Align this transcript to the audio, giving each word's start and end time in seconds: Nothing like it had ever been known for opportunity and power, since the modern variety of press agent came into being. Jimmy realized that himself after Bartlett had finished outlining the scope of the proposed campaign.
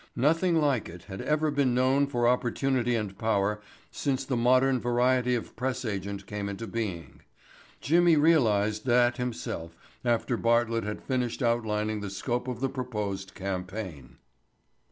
Nothing 0.15 0.55
like 0.59 0.89
it 0.89 1.03
had 1.03 1.21
ever 1.21 1.51
been 1.51 1.75
known 1.75 2.07
for 2.07 2.27
opportunity 2.27 2.95
and 2.95 3.15
power, 3.19 3.61
since 3.91 4.25
the 4.25 4.35
modern 4.35 4.79
variety 4.79 5.35
of 5.35 5.55
press 5.55 5.85
agent 5.85 6.25
came 6.25 6.49
into 6.49 6.65
being. 6.65 7.21
Jimmy 7.81 8.15
realized 8.15 8.87
that 8.87 9.17
himself 9.17 9.77
after 10.03 10.37
Bartlett 10.37 10.85
had 10.85 11.03
finished 11.03 11.43
outlining 11.43 12.01
the 12.01 12.09
scope 12.09 12.47
of 12.47 12.61
the 12.61 12.67
proposed 12.69 13.35
campaign. 13.35 14.17